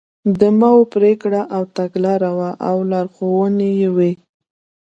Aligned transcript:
د 0.39 0.41
ماوو 0.59 0.91
پرېکړه 0.95 1.41
او 1.55 1.63
تګلاره 1.77 2.29
وه 2.37 2.51
او 2.69 2.75
لارښوونې 2.91 3.71
وې. 3.95 4.11